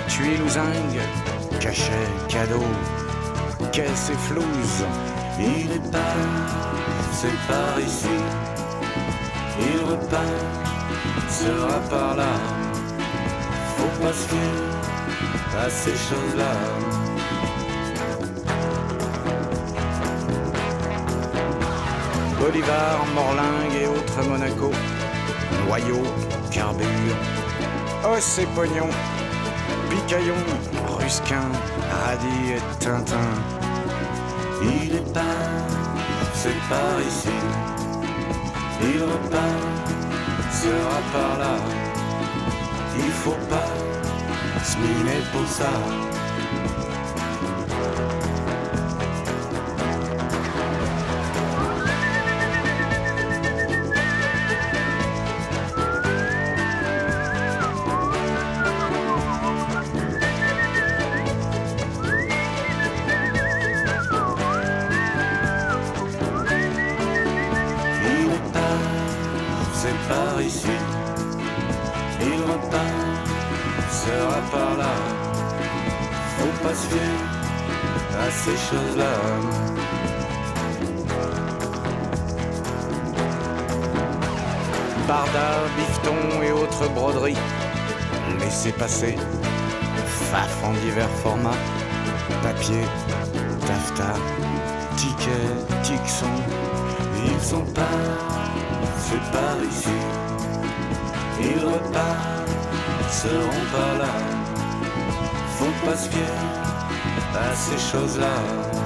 tuile 0.08 0.42
ou 0.42 1.58
cachet, 1.60 2.08
cadeau, 2.28 2.64
caisse 3.72 4.10
et 4.10 4.18
flouze. 4.28 4.84
Il 5.38 5.72
est 5.72 5.90
pas, 5.90 6.16
c'est 7.12 7.36
par 7.48 7.80
ici. 7.80 8.08
Il 9.60 9.80
repart, 9.90 10.24
sera 11.28 11.78
par 11.90 12.16
là. 12.16 12.32
Faut 13.76 14.02
pas 14.02 14.12
se 14.12 14.79
à 15.56 15.68
ces 15.68 15.92
choses-là. 15.92 16.52
Bolivar, 22.38 23.06
Morlingue 23.14 23.74
et 23.82 23.86
autres 23.86 24.28
Monaco. 24.28 24.70
Noyau, 25.66 26.02
carbure, 26.50 27.16
os 28.04 28.38
et 28.38 28.46
pognon. 28.54 28.88
Picaillon, 29.90 30.34
Rusquin, 30.98 31.50
Radis 31.90 32.52
et 32.56 32.62
Tintin. 32.78 33.30
Il 34.62 34.94
est 34.94 35.12
pas, 35.12 35.20
c'est 36.34 36.58
par 36.68 37.00
ici. 37.06 37.28
Il 38.82 39.02
repart, 39.02 39.90
sera 40.52 41.00
par 41.12 41.38
là. 41.38 41.56
Il 42.96 43.10
faut 43.10 43.38
pas 43.48 43.79
se 44.64 44.78
miner 44.78 45.22
Laissez 88.62 88.72
passer. 88.72 89.16
Faf 90.30 90.64
en 90.64 90.72
divers 90.84 91.08
formats. 91.22 91.56
Papier, 92.42 92.84
taffetas, 93.66 94.18
tickets, 94.98 95.82
tixons. 95.82 96.26
Ils 97.24 97.40
sont 97.40 97.64
pas, 97.64 97.80
c'est 98.98 99.32
par 99.32 99.56
ici. 99.66 99.88
Ils 101.40 101.64
repartent, 101.64 103.10
seront 103.10 103.64
par 103.72 103.98
là. 103.98 104.12
Faut 105.56 105.86
pas 105.86 105.96
se 105.96 106.10
à 107.38 107.54
ces 107.54 107.78
choses-là. 107.78 108.79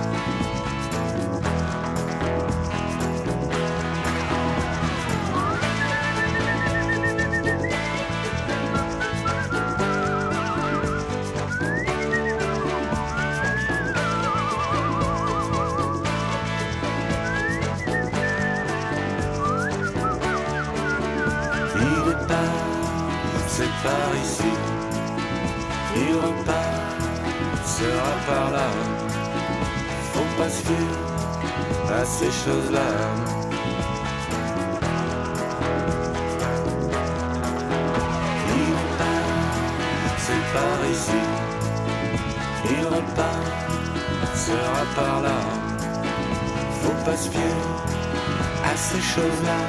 Il 32.46 32.50
repart, 32.50 32.60
c'est 40.18 40.44
par 40.52 40.80
ici. 40.90 41.22
Il 42.68 42.84
repart, 42.84 43.46
sera 44.34 44.84
par 44.94 45.22
là. 45.22 45.40
Faut 46.82 46.98
pas 47.06 47.16
se 47.16 47.30
à 47.30 48.76
ces 48.76 49.00
choses-là. 49.00 49.60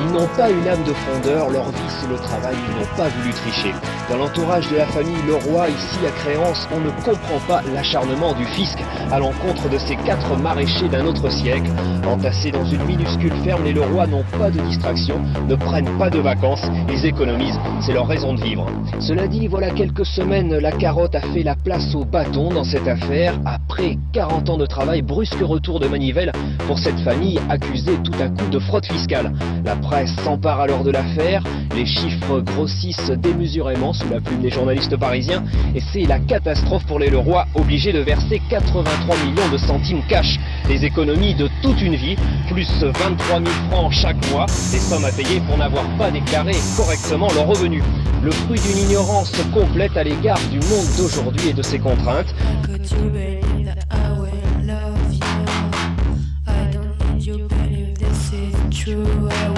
Ils 0.00 0.10
n'ont 0.10 0.26
pas 0.28 0.50
une 0.50 0.66
âme 0.68 0.84
de 0.84 0.94
fondeur, 0.94 1.50
leur 1.50 1.68
vie 1.68 1.90
c'est 2.00 2.08
le 2.08 2.16
travail, 2.16 2.56
ils 2.66 2.74
n'ont 2.80 2.96
pas 2.96 3.08
voulu 3.08 3.30
tricher. 3.34 3.74
Dans 4.12 4.18
l'entourage 4.18 4.68
de 4.70 4.76
la 4.76 4.84
famille 4.84 5.16
Leroy, 5.26 5.70
ici 5.70 5.98
à 6.06 6.10
Créance, 6.10 6.68
on 6.70 6.80
ne 6.80 6.90
comprend 7.02 7.38
pas 7.48 7.62
l'acharnement 7.74 8.34
du 8.34 8.44
fisc 8.44 8.78
à 9.10 9.18
l'encontre 9.18 9.70
de 9.70 9.78
ces 9.78 9.96
quatre 9.96 10.36
maraîchers 10.36 10.90
d'un 10.90 11.06
autre 11.06 11.30
siècle. 11.30 11.70
Entassés 12.06 12.50
dans 12.50 12.66
une 12.66 12.84
minuscule 12.84 13.32
ferme, 13.42 13.64
les 13.64 13.72
Leroy 13.72 14.06
n'ont 14.08 14.24
pas 14.38 14.50
de 14.50 14.60
distraction, 14.60 15.18
ne 15.48 15.54
prennent 15.54 15.96
pas 15.98 16.10
de 16.10 16.18
vacances, 16.18 16.60
ils 16.90 17.06
économisent, 17.06 17.58
c'est 17.80 17.94
leur 17.94 18.06
raison 18.06 18.34
de 18.34 18.42
vivre. 18.42 18.66
Cela 19.00 19.26
dit, 19.26 19.46
voilà 19.46 19.70
quelques 19.70 20.04
semaines, 20.04 20.58
la 20.58 20.72
carotte 20.72 21.14
a 21.14 21.20
fait 21.20 21.42
la 21.42 21.54
place 21.54 21.94
au 21.94 22.04
bâton 22.04 22.50
dans 22.50 22.64
cette 22.64 22.88
affaire. 22.88 23.32
Après 23.72 23.96
40 24.12 24.50
ans 24.50 24.58
de 24.58 24.66
travail, 24.66 25.00
brusque 25.00 25.40
retour 25.40 25.80
de 25.80 25.88
manivelle 25.88 26.30
pour 26.66 26.78
cette 26.78 27.00
famille 27.00 27.40
accusée 27.48 27.96
tout 28.04 28.12
à 28.20 28.28
coup 28.28 28.50
de 28.50 28.58
fraude 28.58 28.84
fiscale. 28.84 29.32
La 29.64 29.76
presse 29.76 30.14
s'empare 30.16 30.60
alors 30.60 30.84
de 30.84 30.90
l'affaire. 30.90 31.42
Les 31.74 31.86
chiffres 31.86 32.40
grossissent 32.40 33.10
démesurément 33.10 33.94
sous 33.94 34.10
la 34.10 34.20
plume 34.20 34.42
des 34.42 34.50
journalistes 34.50 34.98
parisiens 34.98 35.42
et 35.74 35.80
c'est 35.80 36.02
la 36.02 36.18
catastrophe 36.18 36.84
pour 36.84 36.98
les 36.98 37.08
Leroy, 37.08 37.46
obligés 37.54 37.94
de 37.94 38.00
verser 38.00 38.42
83 38.50 39.16
millions 39.24 39.48
de 39.50 39.56
centimes 39.56 40.02
cash. 40.06 40.38
Les 40.68 40.84
économies 40.84 41.34
de 41.34 41.48
toute 41.62 41.80
une 41.80 41.94
vie, 41.94 42.16
plus 42.50 42.68
23 42.82 43.38
000 43.38 43.44
francs 43.70 43.90
chaque 43.90 44.30
mois, 44.30 44.44
des 44.70 44.80
sommes 44.80 45.06
à 45.06 45.12
payer 45.12 45.40
pour 45.48 45.56
n'avoir 45.56 45.84
pas 45.96 46.10
déclaré 46.10 46.52
correctement 46.76 47.28
leurs 47.34 47.46
revenus. 47.46 47.82
Le 48.22 48.32
fruit 48.32 48.60
d'une 48.60 48.84
ignorance 48.84 49.32
complète 49.54 49.96
à 49.96 50.04
l'égard 50.04 50.38
du 50.50 50.58
monde 50.58 50.86
d'aujourd'hui 50.98 51.48
et 51.48 51.52
de 51.54 51.62
ses 51.62 51.78
contraintes. 51.78 52.34
True. 58.84 59.51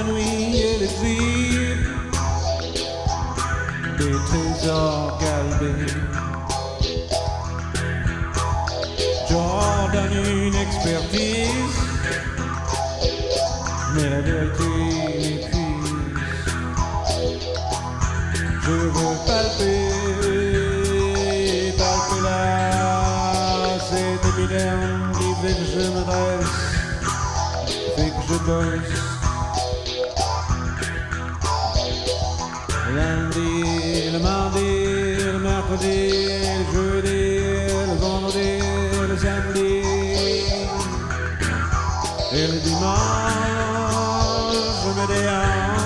Épanouie 0.00 0.56
et 0.56 0.78
l'exil 0.78 1.78
des 3.98 4.16
trésors 4.28 5.18
galbés. 5.20 5.92
Jordan 9.28 10.12
une 10.24 10.54
expertise, 10.54 11.78
mais 13.94 14.08
la 14.08 14.20
vérité 14.22 14.70
m'épuise. 15.18 15.92
Je 18.62 18.70
veux 18.70 19.16
palper, 19.26 19.90
palper 21.76 22.20
là, 22.22 23.78
cet 23.90 24.22
épiderme 24.30 25.12
qui 25.12 25.28
fait 25.42 25.54
que 25.54 25.64
je 25.74 25.84
me 25.90 26.02
dresse, 26.04 26.56
fait 27.96 28.10
que 28.10 28.22
je 28.28 28.36
bosse. 28.46 28.99
Mercredi, 35.80 36.28
le 36.58 36.64
jeudi, 36.72 37.40
le 37.86 37.96
vendredi, 37.98 38.58
le 39.08 39.16
samedi 39.16 39.82
et 42.32 42.46
le 42.46 42.58
dimanche, 42.60 42.90
je 44.82 44.90
me 45.00 45.06
déhanche. 45.06 45.80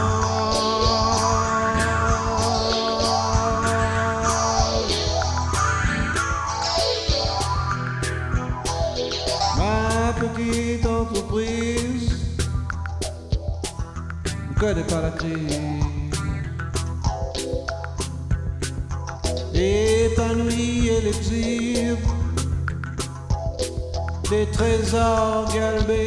Ma 9.56 10.12
petite 10.20 10.86
entreprise 10.86 12.10
ne 14.50 14.60
connaît 14.60 14.84
pas 14.84 15.00
la 15.00 15.10
crise. 15.10 15.53
is 24.94 25.00
all 25.00 25.44
gotta 25.46 25.84
be. 25.86 26.04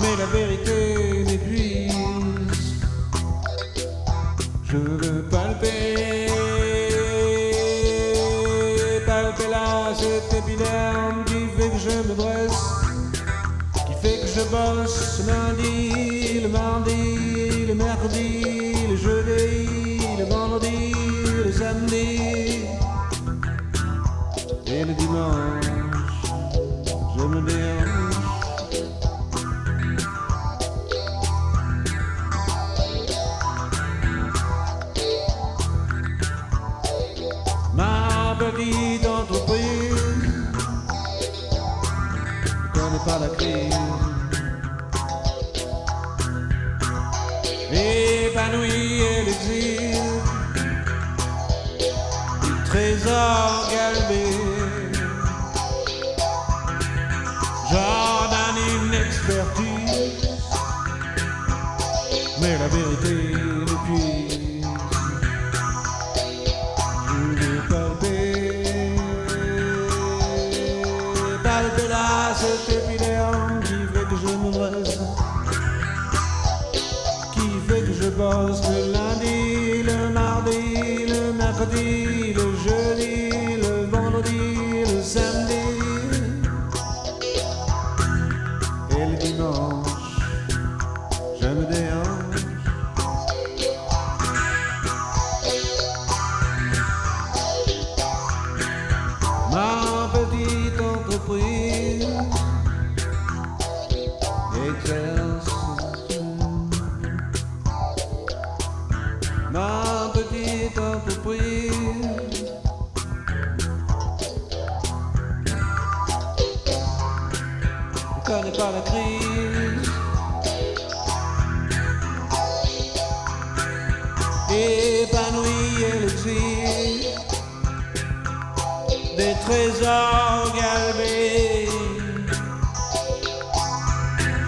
Mais 0.00 0.16
la 0.18 0.26
vérité 0.26 1.24
m'épuise. 1.26 1.92
Je 4.64 4.76
veux 4.76 5.22
palper, 5.30 6.26
palper 9.06 9.48
là 9.50 9.92
cet 9.94 10.38
épiderme 10.38 11.24
qui 11.26 11.46
fait 11.56 11.70
que 11.70 11.78
je 11.78 12.08
me 12.08 12.14
dresse, 12.14 12.62
qui 13.86 13.94
fait 14.02 14.18
que 14.20 14.26
je 14.26 14.42
bosse 14.50 15.22
lundi, 15.26 16.40
le 16.40 16.48
mardi 16.48 17.13
mercredi, 18.04 18.88
le 18.88 18.96
jeudi, 18.96 19.98
le 20.18 20.24
vendredi, 20.24 20.92
le 21.44 21.52
samedi 21.52 22.64
et 24.66 24.84
le 24.84 24.94
dimanche. 24.94 25.64
Je 27.16 27.24
me 27.24 27.40
dérange. 27.42 27.88
Ma 37.74 38.36
petite 38.38 39.06
entreprise 39.06 39.94
ne 42.62 42.80
connaît 42.80 43.04
pas 43.06 43.18
la 43.18 43.28
crise. 43.28 44.03
Épanouie 48.44 49.00
et 49.00 49.24
l'exil 49.24 49.96
trésor 52.66 53.68
galbé. 53.70 54.24
Donne 57.70 58.58
une 58.74 58.94
expertise, 58.94 60.28
mais 62.40 62.58
la 62.58 62.68
vérité 62.68 63.23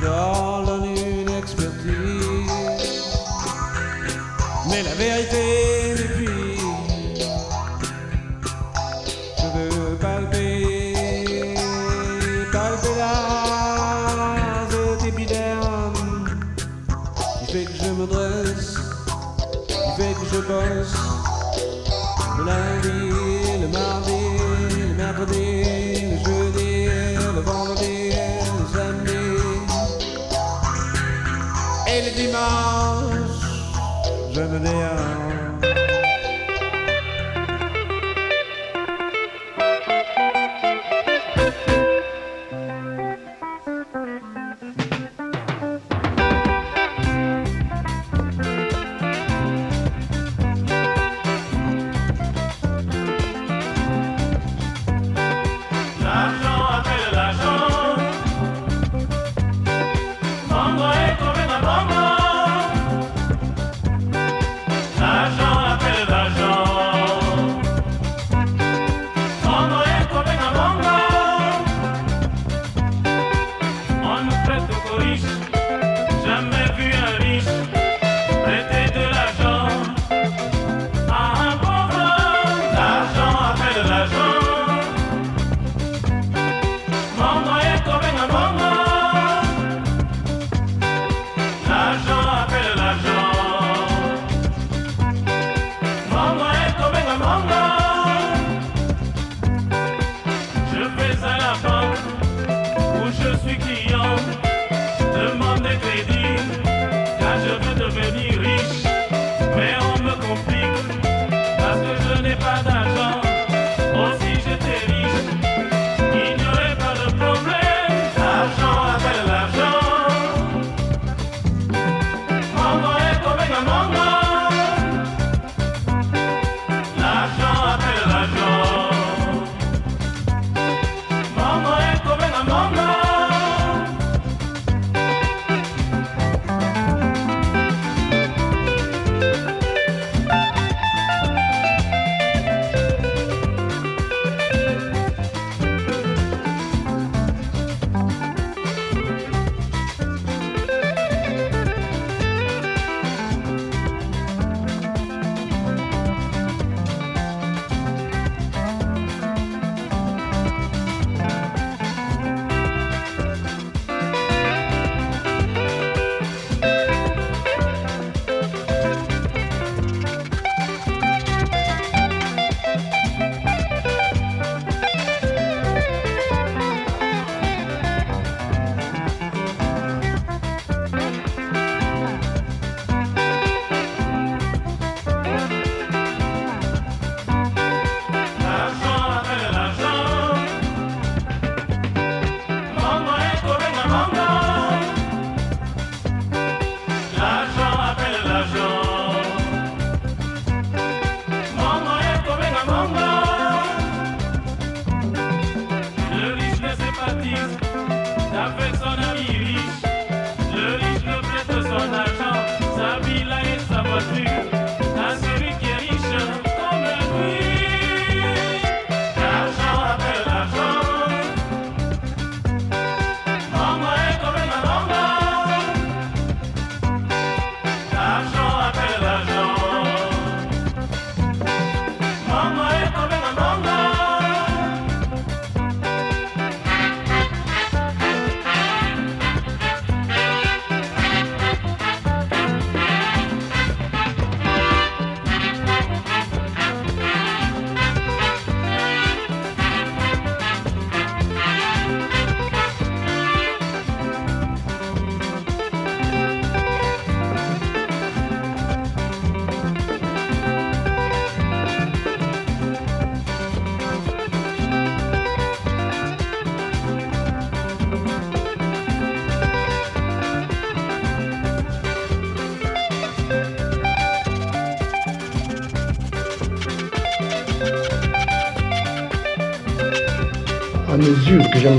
J'en 0.07 0.56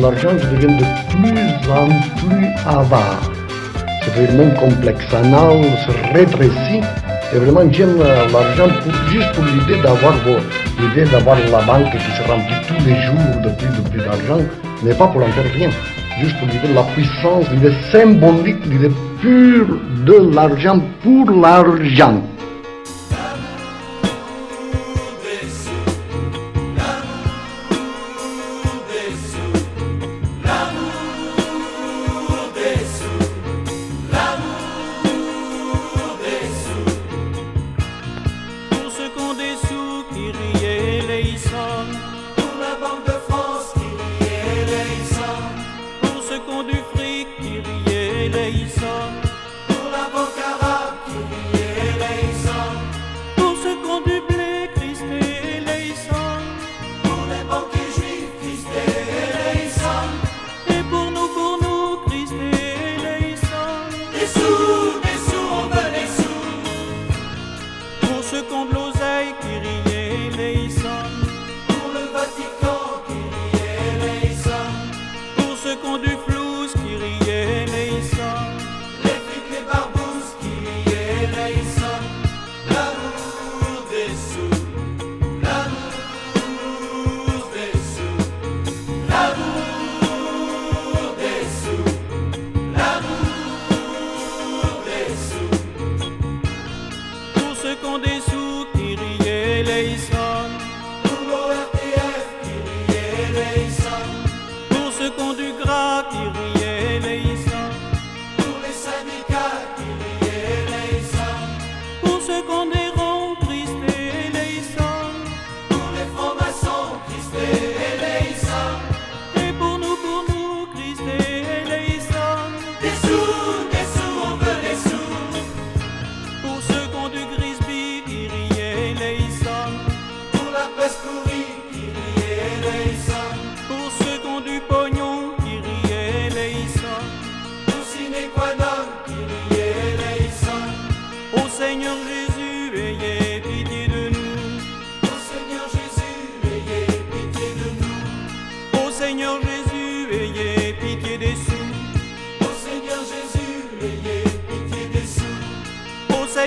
l'argent, 0.02 0.30
je 0.38 0.48
deviens 0.50 0.76
de 0.78 0.86
plus 1.12 1.72
en 1.72 1.88
plus 2.18 2.48
avare. 2.66 3.32
C'est-à-dire 4.02 4.54
complexe 4.56 5.14
anal 5.14 5.64
se 5.86 6.14
rétrécit. 6.14 6.82
Et 7.34 7.40
vraiment, 7.40 7.70
j'aime 7.72 8.00
euh, 8.02 8.28
l'argent 8.32 8.74
juste 9.10 9.32
pour 9.34 9.44
l'idée 9.44 9.82
d'avoir 9.82 10.14
l'idée 10.80 11.10
d'avoir 11.12 11.38
la 11.52 11.62
banque 11.64 11.92
qui 11.92 12.12
se 12.16 12.24
remplit 12.30 12.56
tous 12.68 12.86
les 12.86 12.96
jours 13.02 13.42
de 13.44 13.50
plus 13.58 13.68
de 13.78 13.90
plus 13.90 14.00
d'argent, 14.00 14.44
mais 14.84 14.94
pas 14.94 15.08
pour 15.08 15.22
en 15.22 15.28
faire 15.28 15.52
rien. 15.54 15.70
Juste 16.22 16.38
pour 16.40 16.48
l'idée 16.48 16.70
de 16.70 16.74
la 16.74 16.84
puissance, 16.84 17.46
l'idée 17.52 17.74
symbolique, 17.92 18.66
l'idée 18.66 18.92
pure 19.22 19.78
de 20.06 20.34
l'argent 20.34 20.80
pour 21.04 21.30
l'argent. 21.32 22.22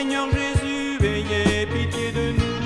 Seigneur 0.01 0.29
Jésus, 0.33 0.97
veillez 0.99 1.67
pitié 1.67 2.11
de 2.11 2.33
nous. 2.33 2.57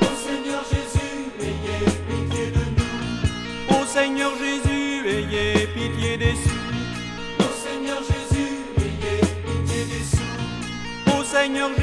Ô 0.00 0.08
Seigneur 0.16 0.64
Jésus, 0.72 1.28
veillez 1.38 1.84
pitié 2.08 2.46
de 2.46 2.64
nous. 2.78 3.76
Ô 3.76 3.84
Seigneur 3.84 4.32
Jésus, 4.38 5.02
veillez 5.04 5.66
pitié 5.74 6.16
des 6.16 6.32
sous. 6.32 6.60
Ô 7.40 7.48
Seigneur 7.62 7.98
Jésus, 7.98 8.64
veillez 8.78 9.20
pitié 9.44 9.84
des 9.84 10.04
sous. 10.12 11.12
Ô 11.14 11.22
Seigneur 11.22 11.68
Jésus, 11.68 11.81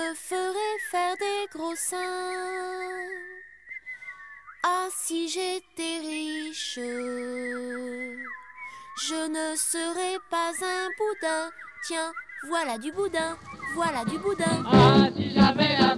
me 0.00 0.14
ferait 0.14 0.78
faire 0.90 1.16
des 1.16 1.46
gros 1.52 1.74
seins. 1.74 1.98
Ah, 4.62 4.88
si 4.90 5.28
j'étais 5.28 5.98
riche, 5.98 6.78
je 9.06 9.20
ne 9.36 9.56
serais 9.56 10.18
pas 10.30 10.52
un 10.62 10.88
boudin. 10.98 11.50
Tiens, 11.86 12.12
voilà 12.48 12.78
du 12.78 12.92
boudin, 12.92 13.36
voilà 13.74 14.04
du 14.04 14.18
boudin. 14.18 14.64
Ah, 14.66 15.08
si 15.16 15.32
j'avais 15.34 15.74
un 15.76 15.96